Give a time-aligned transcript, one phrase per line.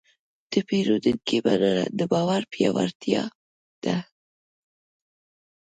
[0.51, 3.23] د پیرودونکي مننه د باور پیاوړتیا
[3.83, 3.97] ده.